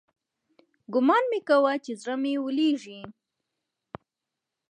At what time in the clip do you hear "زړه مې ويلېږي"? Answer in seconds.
2.01-2.99